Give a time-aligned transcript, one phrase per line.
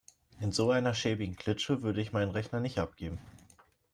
[0.39, 3.19] In so einer schäbigen Klitsche würde ich meinen Rechner nicht abgeben.